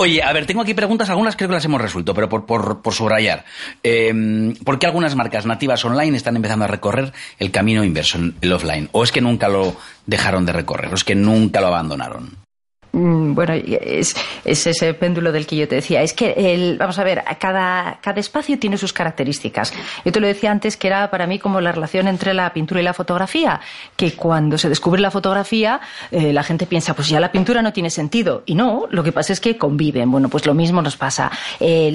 [0.00, 2.82] Oye, a ver, tengo aquí preguntas, algunas creo que las hemos resuelto, pero por, por,
[2.82, 3.44] por subrayar.
[3.82, 8.52] Eh, ¿Por qué algunas marcas nativas online están empezando a recorrer el camino inverso, el
[8.52, 8.88] offline?
[8.92, 9.74] ¿O es que nunca lo
[10.06, 10.92] dejaron de recorrer?
[10.92, 12.47] ¿O es que nunca lo abandonaron?
[12.92, 16.02] Mm, Bueno, es, es ese péndulo del que yo te decía.
[16.02, 19.72] Es que, el, vamos a ver, cada, cada espacio tiene sus características.
[20.04, 22.80] Yo te lo decía antes que era para mí como la relación entre la pintura
[22.80, 23.60] y la fotografía,
[23.96, 27.72] que cuando se descubre la fotografía, eh, la gente piensa, pues ya la pintura no
[27.72, 28.42] tiene sentido.
[28.46, 30.10] Y no, lo que pasa es que conviven.
[30.10, 31.30] Bueno, pues lo mismo nos pasa.
[31.60, 31.92] Eh,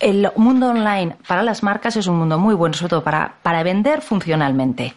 [0.00, 3.62] el mundo online para las marcas es un mundo muy bueno, sobre todo para, para
[3.62, 4.94] vender funcionalmente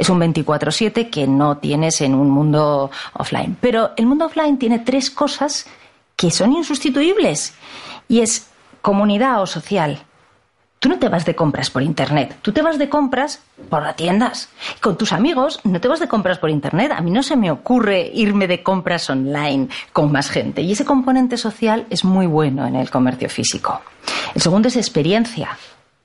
[0.00, 3.56] es un 24/7 que no tienes en un mundo offline.
[3.60, 5.66] Pero el mundo offline tiene tres cosas
[6.16, 7.54] que son insustituibles
[8.08, 8.48] y es
[8.80, 9.98] comunidad o social.
[10.78, 13.96] Tú no te vas de compras por internet, tú te vas de compras por las
[13.96, 14.48] tiendas.
[14.80, 16.92] Con tus amigos no te vas de compras por internet.
[16.96, 20.62] A mí no se me ocurre irme de compras online con más gente.
[20.62, 23.82] Y ese componente social es muy bueno en el comercio físico.
[24.34, 25.58] El segundo es experiencia.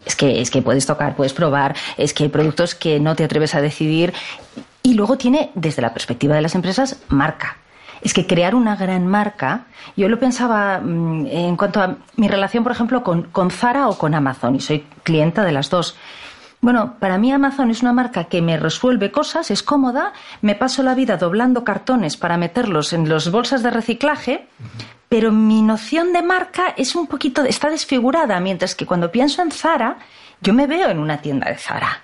[0.05, 3.23] Es que, es que puedes tocar, puedes probar, es que hay productos que no te
[3.23, 4.13] atreves a decidir.
[4.83, 7.57] Y luego tiene, desde la perspectiva de las empresas, marca.
[8.01, 9.65] Es que crear una gran marca,
[9.97, 13.97] yo lo pensaba mm, en cuanto a mi relación, por ejemplo, con, con Zara o
[13.97, 15.97] con Amazon, y soy clienta de las dos.
[16.65, 20.81] Bueno, para mí Amazon es una marca que me resuelve cosas, es cómoda, me paso
[20.81, 24.47] la vida doblando cartones para meterlos en las bolsas de reciclaje,
[25.15, 29.49] pero mi noción de marca es un poquito, está desfigurada, mientras que cuando pienso en
[29.49, 29.97] Zara,
[30.41, 32.01] yo me veo en una tienda de Zara.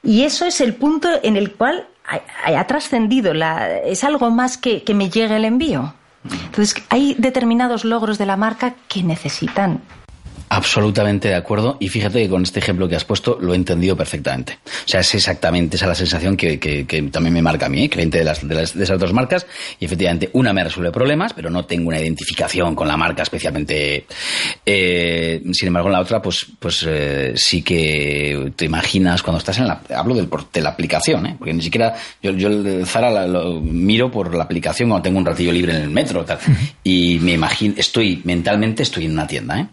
[0.00, 4.84] Y eso es el punto en el cual ha, trascendido, la, es algo más que,
[4.84, 5.92] que me llegue el envío.
[6.22, 9.80] Entonces, hay determinados logros de la marca que necesitan
[10.48, 11.76] Absolutamente de acuerdo.
[11.80, 14.58] Y fíjate que con este ejemplo que has puesto lo he entendido perfectamente.
[14.64, 16.56] O sea, es exactamente esa la sensación que,
[17.10, 17.88] también me marca a mí, ¿eh?
[17.88, 19.46] cliente de, las, de, esas dos marcas.
[19.80, 24.06] Y efectivamente, una me resuelve problemas, pero no tengo una identificación con la marca especialmente.
[24.64, 29.58] Eh, sin embargo, en la otra, pues, pues eh, sí que te imaginas cuando estás
[29.58, 29.80] en la.
[29.94, 31.36] Hablo del, de la aplicación, ¿eh?
[31.38, 31.94] porque ni siquiera.
[32.22, 35.82] Yo, yo el Zara lo miro por la aplicación cuando tengo un ratillo libre en
[35.82, 36.24] el metro.
[36.24, 36.38] Tal,
[36.84, 37.74] y me imagino.
[37.76, 39.66] Estoy, mentalmente, estoy en una tienda, ¿eh?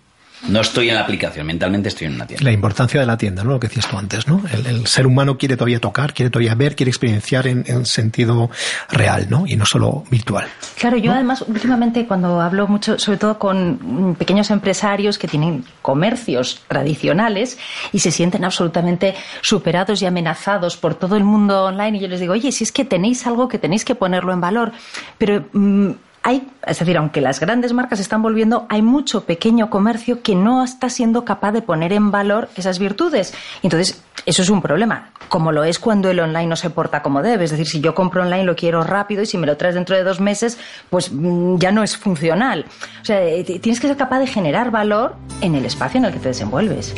[0.47, 2.43] No estoy en la aplicación, mentalmente estoy en una tienda.
[2.43, 3.51] La importancia de la tienda, ¿no?
[3.51, 4.41] Lo que decías tú antes, ¿no?
[4.51, 8.49] El, ser humano quiere todavía tocar, quiere todavía ver, quiere experienciar en, sentido
[8.89, 9.45] real, ¿no?
[9.47, 10.47] Y no solo virtual.
[10.77, 16.61] Claro, yo además últimamente cuando hablo mucho, sobre todo con pequeños empresarios que tienen comercios
[16.67, 17.57] tradicionales
[17.93, 22.19] y se sienten absolutamente superados y amenazados por todo el mundo online y yo les
[22.19, 24.73] digo, oye, si es que tenéis algo que tenéis que ponerlo en valor,
[25.17, 25.45] pero...
[25.53, 25.91] Mm,
[26.23, 30.63] hay, es decir, aunque las grandes marcas están volviendo, hay mucho pequeño comercio que no
[30.63, 33.33] está siendo capaz de poner en valor esas virtudes.
[33.61, 37.21] Entonces, eso es un problema, como lo es cuando el online no se porta como
[37.21, 37.43] debe.
[37.43, 39.97] Es decir, si yo compro online lo quiero rápido y si me lo traes dentro
[39.97, 40.57] de dos meses,
[40.89, 42.65] pues mm, ya no es funcional.
[43.01, 46.13] O sea, eh, tienes que ser capaz de generar valor en el espacio en el
[46.13, 46.95] que te desenvuelves.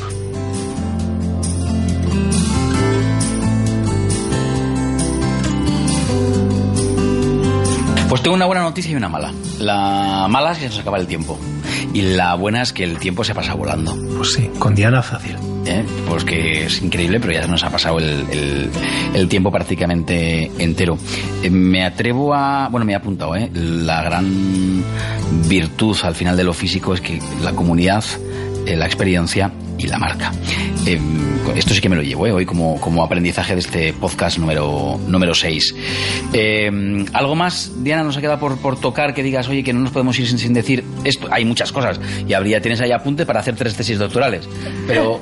[8.25, 9.31] Tengo una buena noticia y una mala.
[9.59, 11.37] La mala es que se nos acaba el tiempo.
[11.93, 13.95] Y la buena es que el tiempo se pasa volando.
[14.17, 15.37] Pues sí, con Diana fácil.
[15.67, 15.85] ¿Eh?
[16.09, 18.71] Pues que es increíble, pero ya se nos ha pasado el,
[19.13, 20.97] el, tiempo prácticamente entero.
[21.43, 22.67] Eh, me atrevo a.
[22.69, 23.51] Bueno, me he apuntado, ¿eh?
[23.53, 24.83] La gran
[25.47, 28.03] virtud al final de lo físico es que la comunidad,
[28.65, 30.31] eh, la experiencia y la marca.
[30.85, 30.99] Eh,
[31.55, 34.99] esto sí que me lo llevo eh, hoy como, como aprendizaje de este podcast número,
[35.07, 35.75] número 6.
[36.33, 39.79] Eh, ¿Algo más, Diana, nos ha quedado por, por tocar que digas, oye, que no
[39.79, 41.27] nos podemos ir sin, sin, decir esto?
[41.31, 44.47] Hay muchas cosas y habría, tienes ahí apunte para hacer tres tesis doctorales.
[44.87, 45.19] Pero,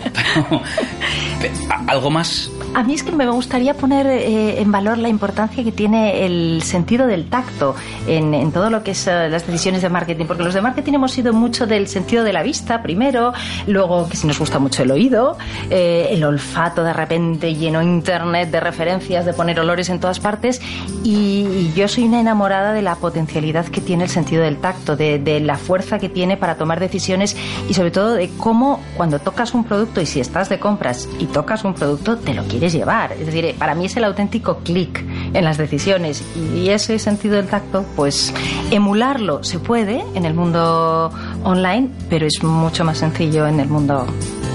[1.88, 2.52] ¿algo más?
[2.74, 7.06] A mí es que me gustaría poner en valor la importancia que tiene el sentido
[7.06, 7.76] del tacto
[8.08, 11.12] en, en todo lo que es las decisiones de marketing, porque los de marketing hemos
[11.12, 13.34] sido mucho del sentido de la vista primero,
[13.68, 15.38] luego que si nos gusta mucho el oído,
[15.70, 20.62] eh, el olfato de repente lleno internet de referencias, de poner olores en todas partes
[21.04, 25.40] y, yo soy una enamorada de la potencialidad que tiene el sentido del tacto, de,
[25.44, 27.36] la fuerza que tiene para tomar decisiones
[27.68, 31.26] y sobre todo de cómo cuando tocas un producto y si estás de compras y
[31.26, 33.14] tocas un producto te lo quieres llevar.
[33.14, 36.24] Es decir, para mí es el auténtico clic en las decisiones
[36.56, 38.34] y ese sentido del tacto, pues
[38.72, 41.12] emularlo se puede en el mundo
[41.44, 44.08] online, pero es mucho más sencillo en el mundo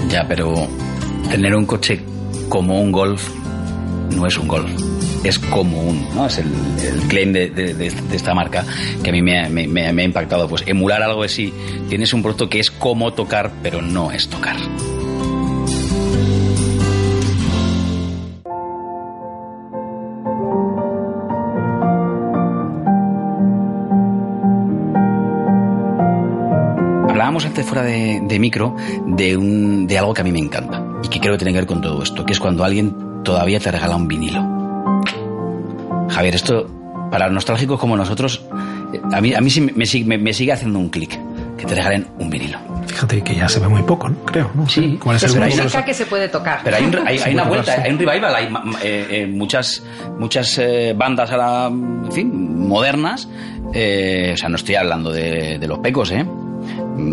[0.09, 0.53] ya, pero
[1.29, 2.01] tener un coche
[2.49, 3.29] como un Golf
[4.15, 4.69] no es un Golf.
[5.23, 6.27] Es como un, ¿no?
[6.27, 6.49] Es el,
[7.09, 8.65] claim de, esta marca
[9.03, 10.47] que a mí me, me ha impactado.
[10.47, 11.53] Pues emular algo así.
[11.89, 14.55] Tienes un producto que es como tocar, pero no es tocar.
[27.49, 28.75] Antes fuera de, micro
[29.07, 31.59] de, un, de algo que a mí me encanta y que creo que tiene que
[31.59, 34.39] ver con todo esto, que es cuando alguien todavía te regala un vinilo.
[36.09, 36.69] Javier, esto
[37.09, 38.45] para nostálgicos como nosotros,
[38.93, 41.19] eh, a mí, a mí sí me, sigue, me, sigue haciendo un clic
[41.57, 42.59] que te regalen un vinilo.
[42.85, 44.23] Fíjate que ya se ve muy poco, ¿no?
[44.25, 44.51] Creo.
[44.53, 44.69] ¿no?
[44.69, 46.61] Sí, ¿Cuál es, el que se puede tocar.
[46.63, 48.45] Pero hay, hay, una vuelta, hay un revival, hay
[48.83, 49.83] eh, eh, muchas,
[50.19, 50.61] muchas
[50.95, 53.27] bandas ahora, en fin, modernas.
[53.67, 56.23] o sea, no estoy hablando de, de los pecos, ¿eh?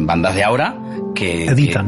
[0.06, 0.76] Bandas de ahora
[1.14, 1.86] que editan,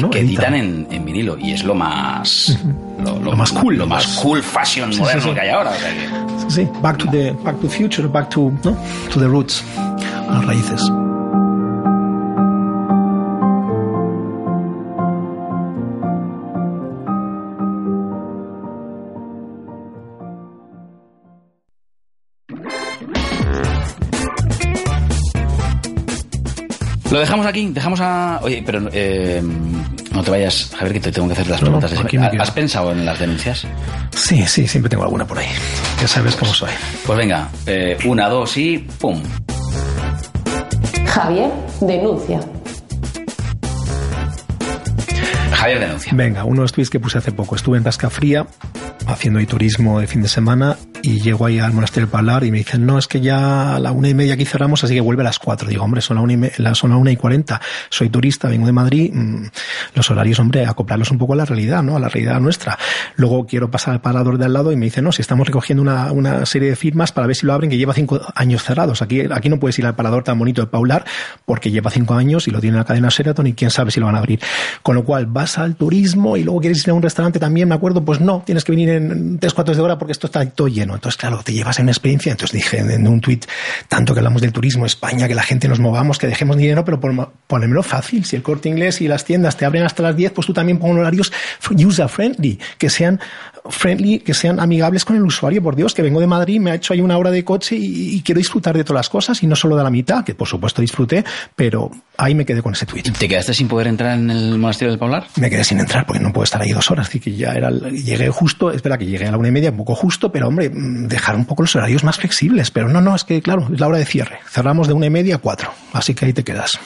[0.55, 1.39] en, vinilo.
[1.39, 2.59] Y es lo más
[2.99, 5.73] lo, más cool lo más cool fashion moderno que hay ahora
[6.49, 8.77] sí, back to the back to future back to ¿no?
[9.13, 9.63] to the roots
[10.31, 10.83] las raíces
[27.19, 28.39] Lo dejamos aquí, dejamos a.
[28.45, 29.43] Oye, pero eh,
[30.13, 31.93] no te vayas, Javier, que te tengo que hacer las preguntas.
[32.39, 33.67] ¿Has pensado en las denuncias?
[34.15, 35.49] Sí, sí, siempre tengo alguna por ahí.
[36.01, 36.71] Ya sabes cómo soy.
[37.05, 39.21] Pues venga, eh, una, dos y ¡pum!
[41.09, 41.51] Javier
[41.81, 42.41] denuncia.
[45.51, 46.13] Javier denuncia.
[46.15, 47.57] Venga, uno de los tweets que puse hace poco.
[47.57, 48.47] Estuve en Tasca Fría
[49.09, 52.59] haciendo turismo de fin de semana y llego ahí al monasterio del Palar y me
[52.59, 55.23] dicen, no, es que ya a la una y media aquí cerramos, así que vuelve
[55.23, 55.69] a las cuatro.
[55.69, 58.67] Digo, hombre, son la una y, la, son la una y cuarenta, soy turista, vengo
[58.67, 59.47] de Madrid, mmm,
[59.95, 61.97] los horarios, hombre, acoplarlos un poco a la realidad, ¿no?
[61.97, 62.79] A la realidad nuestra.
[63.17, 65.83] Luego quiero pasar al parador de al lado y me dicen, no, si estamos recogiendo
[65.83, 69.03] una, una serie de firmas para ver si lo abren, que lleva cinco años cerrados.
[69.03, 71.05] Aquí, aquí no puedes ir al parador tan bonito de Paular
[71.45, 74.01] porque lleva cinco años y lo tiene en la cadena Sheraton y quién sabe si
[74.01, 74.41] lo van a abrir.
[74.83, 77.75] Con lo cual, vas al turismo y luego quieres ir a un restaurante también, me
[77.75, 80.69] acuerdo, pues no, tienes que venir en tres cuartos de hora porque esto está todo
[80.69, 80.88] lleno.
[80.95, 82.33] Entonces, claro, te llevas en una experiencia.
[82.33, 83.47] Entonces dije en un tuit,
[83.89, 87.01] tanto que hablamos del turismo España, que la gente nos movamos, que dejemos dinero, pero
[87.47, 88.25] ponérmelo fácil.
[88.25, 90.79] Si el corte inglés y las tiendas te abren hasta las 10, pues tú también
[90.79, 91.33] pon horarios
[91.71, 93.21] user friendly, que sean
[93.69, 95.63] friendly, que sean amigables con el usuario.
[95.63, 98.17] Por Dios, que vengo de Madrid, me ha hecho ahí una hora de coche y,
[98.17, 100.49] y quiero disfrutar de todas las cosas y no solo de la mitad, que por
[100.49, 103.03] supuesto disfruté, pero ahí me quedé con ese tweet.
[103.03, 105.27] ¿Te quedaste sin poder entrar en el monasterio del Paular?
[105.37, 107.09] Me quedé sin entrar porque no puedo estar ahí dos horas.
[107.09, 109.79] Así que ya era, llegué justo, espera que llegué a la una y media, un
[109.79, 112.71] poco justo, pero hombre, dejar un poco los horarios más flexibles.
[112.71, 114.41] Pero no, no, es que claro, es la hora de cierre.
[114.49, 115.73] Cerramos de una y media a cuatro.
[115.93, 116.79] Así que ahí te quedas.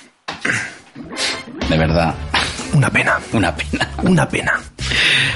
[1.68, 2.14] De verdad.
[2.74, 3.18] Una pena.
[3.32, 3.88] Una pena.
[4.02, 4.60] Una pena.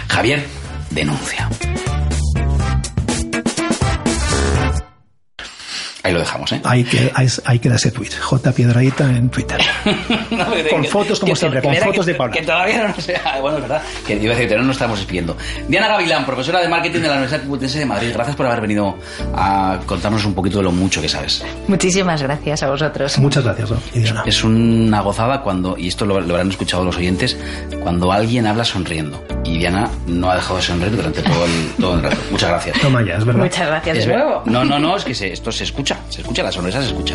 [0.09, 0.45] Javier,
[0.91, 1.49] denuncia.
[6.07, 6.61] Ahí lo dejamos, ¿eh?
[6.63, 8.11] Ahí, que, ahí, ahí queda ese tweet.
[8.21, 8.53] J.
[8.53, 9.61] Piedradita en Twitter.
[10.31, 12.33] no, con que, fotos, como que, siempre, con fotos que, de Paula.
[12.33, 13.21] Que todavía no sé.
[13.41, 13.83] Bueno, es verdad.
[14.07, 15.37] Que iba a decir que no nos estamos espiando.
[15.67, 18.11] Diana Gavilán, profesora de marketing de la Universidad Complutense de Madrid.
[18.15, 18.97] Gracias por haber venido
[19.35, 21.45] a contarnos un poquito de lo mucho que sabes.
[21.67, 23.19] Muchísimas gracias a vosotros.
[23.19, 23.79] Muchas gracias, ¿no?
[23.93, 24.23] Diana.
[24.27, 27.37] Es una gozada cuando, y esto lo, lo habrán escuchado los oyentes,
[27.83, 29.25] cuando alguien habla sonriendo.
[29.45, 32.17] Y Diana no ha dejado de sonreír durante todo el, todo el rato.
[32.31, 32.81] Muchas gracias.
[32.81, 33.43] Toma ya, es verdad.
[33.43, 34.43] Muchas gracias es de nuevo.
[34.47, 35.96] No, no, no, es que se, esto se escucha.
[36.09, 37.15] Se escucha, la sonrisa se escucha.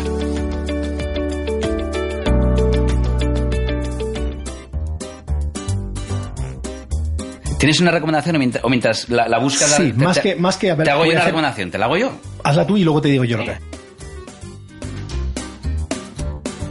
[7.58, 9.70] ¿Tienes una recomendación o mientras, o mientras la, la, buscas?
[9.70, 10.72] Sí, la, más, te, que, más que...
[10.72, 11.30] A ver, te hago yo una hacer...
[11.30, 11.70] recomendación.
[11.70, 12.12] ¿Te la hago yo?
[12.42, 13.56] Hazla tú y luego te digo yo lo que...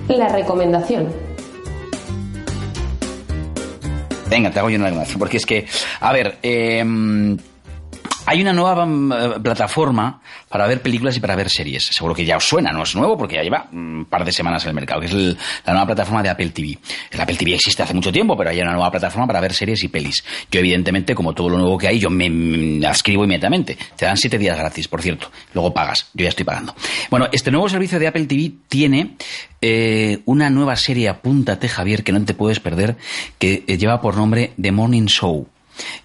[0.10, 1.08] La recomendación.
[4.30, 5.18] Venga, te hago yo una recomendación.
[5.18, 5.66] Porque es que,
[6.02, 6.84] a ver, eh,
[8.32, 9.10] hay una nueva um,
[9.44, 11.90] plataforma para ver películas y para ver series.
[11.92, 14.64] Seguro que ya os suena, no es nuevo porque ya lleva un par de semanas
[14.64, 16.78] en el mercado, que es la nueva plataforma de Apple TV.
[17.12, 19.84] El Apple TV existe hace mucho tiempo, pero hay una nueva plataforma para ver series
[19.84, 20.24] y pelis.
[20.50, 23.78] Yo, evidentemente, como todo lo nuevo que hay, yo me, me ascribo inmediatamente.
[23.98, 25.30] Te dan siete días gratis, por cierto.
[25.54, 26.08] Luego pagas.
[26.14, 26.74] Yo ya estoy pagando.
[27.10, 29.18] Bueno, este nuevo servicio de Apple TV tiene
[29.60, 32.96] eh, una nueva serie, apúntate, Javier, que no te puedes perder,
[33.38, 35.50] que eh, lleva por nombre The Morning Show,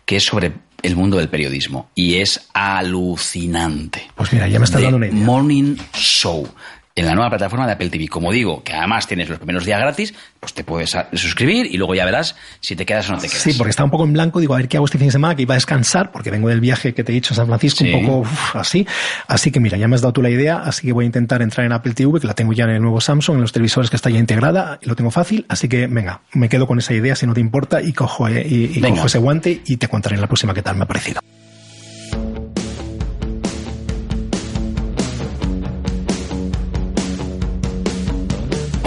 [0.04, 4.03] que es sobre el mundo del periodismo y es alucinante.
[4.14, 5.25] Pues mira, ya me estás dando una idea.
[5.25, 6.49] Morning Show
[6.96, 8.09] en la nueva plataforma de Apple TV.
[8.09, 11.94] Como digo, que además tienes los primeros días gratis, pues te puedes suscribir y luego
[11.94, 13.42] ya verás si te quedas o no te quedas.
[13.42, 15.12] Sí, porque estaba un poco en blanco, digo, a ver qué hago este fin de
[15.12, 17.46] semana, que iba a descansar, porque vengo del viaje que te he dicho a San
[17.46, 17.92] Francisco, sí.
[17.92, 18.87] un poco uf, así.
[19.28, 21.42] Así que mira, ya me has dado tú la idea, así que voy a intentar
[21.42, 23.90] entrar en Apple TV, que la tengo ya en el nuevo Samsung, en los televisores
[23.90, 26.94] que está ya integrada, y lo tengo fácil, así que venga, me quedo con esa
[26.94, 29.88] idea si no te importa y cojo, eh, y, y cojo ese guante y te
[29.88, 31.20] contaré en la próxima qué tal me ha parecido.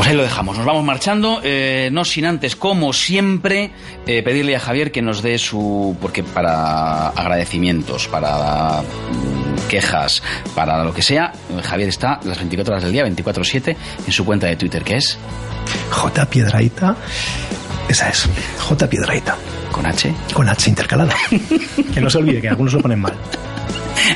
[0.09, 3.71] Ahí lo dejamos, nos vamos marchando, eh, no sin antes, como siempre,
[4.07, 10.23] eh, pedirle a Javier que nos dé su, porque para agradecimientos, para mm, quejas,
[10.55, 11.31] para lo que sea,
[11.63, 13.75] Javier está las 24 horas del día, 24-7,
[14.07, 15.17] en su cuenta de Twitter, que es...
[15.91, 16.25] J.
[16.25, 16.95] Piedraita,
[17.87, 18.89] esa es, J.
[18.89, 19.37] Piedraita.
[19.71, 20.11] ¿Con H?
[20.33, 21.13] Con H intercalada.
[21.93, 23.13] que no se olvide, que algunos lo ponen mal.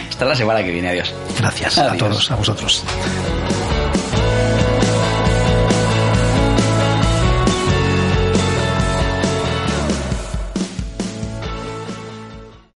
[0.10, 1.14] Hasta la semana que viene, adiós.
[1.38, 1.94] Gracias adiós.
[1.94, 2.84] a todos, a vosotros.